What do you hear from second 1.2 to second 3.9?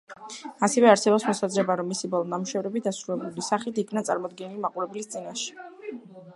მოსაზრება, რომ მისი ბოლო ნამუშევრები დაუსრულებელი სახით